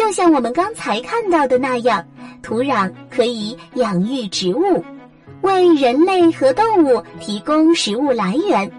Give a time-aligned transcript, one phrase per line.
[0.00, 2.02] 就像我们刚才看到的那样，
[2.40, 4.82] 土壤可以养育植物，
[5.42, 8.72] 为人类和动物提供食物来源，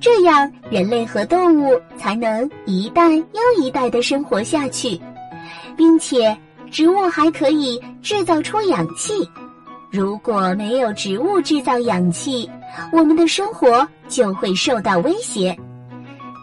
[0.00, 4.98] 这样人类和动物才能一代又一代的生活下去，
[5.76, 6.34] 并且
[6.70, 9.28] 植物还可以制造出氧气。
[9.90, 12.48] 如果没有植物制造氧气，
[12.94, 15.54] 我们的生活就会受到威胁。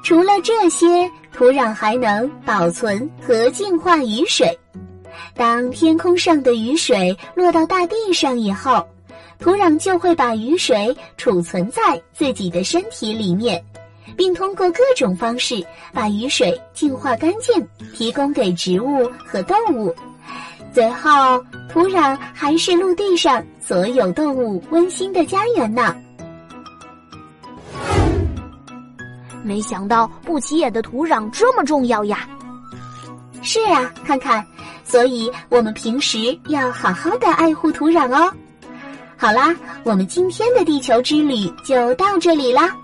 [0.04, 1.10] 除了这些，
[1.40, 4.46] 土壤还能保存和净化雨水。
[5.34, 8.86] 当天空上的雨水落到大地上以后，
[9.40, 13.64] 土壤就会把雨水储存在自己的身体里面，
[14.18, 19.96] 并通过各种方式把雨水净化干净，提供给植物和动物。
[20.74, 25.96] 最后，土壤还是陆地上所有动物温馨的家园呢。
[29.44, 32.28] 没想到不起眼的土壤这么重要呀！
[33.42, 34.46] 是啊，看看，
[34.84, 38.32] 所以我们平时要好好的爱护土壤哦。
[39.16, 42.76] 好啦，我们今天的地球之旅就到这里啦，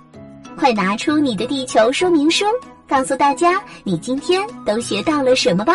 [0.57, 2.45] 快拿出你的地球说明书，
[2.87, 5.73] 告诉大家你今天都学到了什么吧。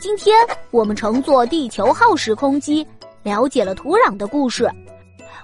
[0.00, 0.36] 今天
[0.70, 2.86] 我们乘坐地球号时空机。
[3.26, 4.70] 了解了土壤的故事，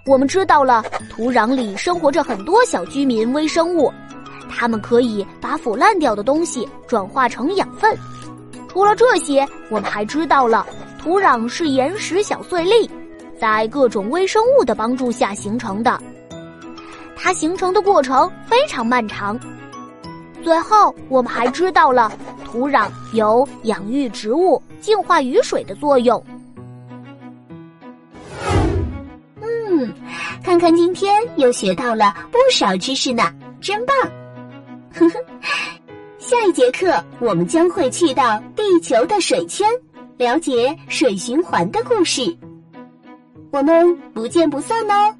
[0.06, 3.92] 我们知道了土壤里生活着很多小居民微生物，
[4.48, 7.92] 它们可以把腐烂掉的东西转化成养分。
[8.69, 10.64] 除了这些，我们还知道了
[10.97, 12.88] 土壤是岩石小碎粒
[13.36, 16.00] 在各种微生物的帮助下形成的，
[17.16, 19.36] 它形成的过程非常漫长。
[20.44, 22.12] 最后，我们还知道了
[22.44, 26.25] 土壤有养育植物、净化雨水的作用。
[30.43, 33.97] 看看今天又学到了不少知识呢，真棒！
[34.93, 35.21] 呵呵，
[36.19, 39.67] 下一节课我们将会去到地球的水圈，
[40.17, 42.37] 了解水循环的故事。
[43.50, 45.15] 我们不见不散哦。